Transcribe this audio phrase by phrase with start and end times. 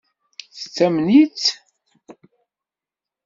[0.57, 1.45] Tettamen-itt?